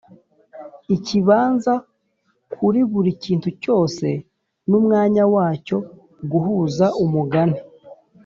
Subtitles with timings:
[0.95, 1.73] ikibanza
[2.53, 4.07] kuri buri kintu cyose
[4.69, 5.77] mumwanya wacyo
[6.31, 7.59] guhuza umugani